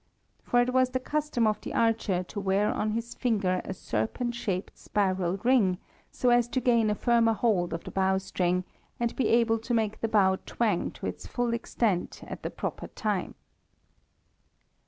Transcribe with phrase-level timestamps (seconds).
[0.41, 4.33] For it was the custom of the archer to wear on his finger a serpent
[4.33, 5.77] shaped spiral ring,
[6.09, 8.63] so as to gain a firmer hold of the bow string,
[8.99, 12.87] and be able to make the bow twang to its full extent at the proper
[12.87, 13.35] time.